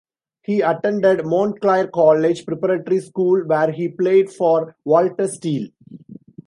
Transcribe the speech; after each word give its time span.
He 0.41 0.61
attended 0.61 1.27
Montclair 1.27 1.85
College 1.89 2.47
Preparatory 2.47 3.01
School 3.01 3.41
where 3.45 3.69
he 3.71 3.87
played 3.87 4.31
for 4.33 4.75
Walter 4.83 5.27
Steele. 5.27 5.69